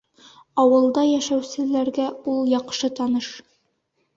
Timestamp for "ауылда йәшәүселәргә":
0.63-2.07